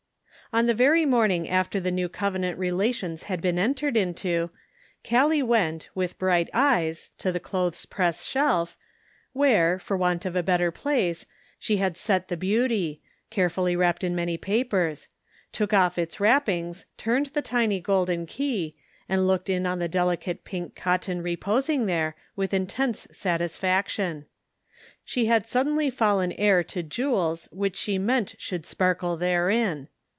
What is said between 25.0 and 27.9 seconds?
She had suddenly fallen heir to jewels which